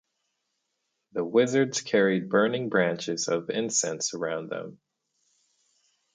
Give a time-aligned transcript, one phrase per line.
[1.11, 4.79] The wizards carried burning branches of incense around them.